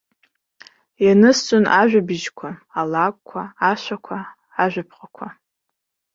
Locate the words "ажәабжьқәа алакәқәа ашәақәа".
1.79-4.17